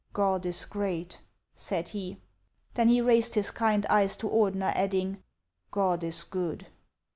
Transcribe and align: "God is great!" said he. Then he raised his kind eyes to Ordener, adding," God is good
"God 0.13 0.47
is 0.47 0.65
great!" 0.65 1.21
said 1.55 1.89
he. 1.89 2.17
Then 2.73 2.87
he 2.87 3.01
raised 3.01 3.35
his 3.35 3.51
kind 3.51 3.85
eyes 3.85 4.17
to 4.17 4.27
Ordener, 4.27 4.73
adding," 4.73 5.21
God 5.69 6.03
is 6.03 6.23
good 6.23 6.65